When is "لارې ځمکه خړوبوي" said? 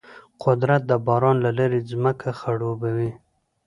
1.57-3.11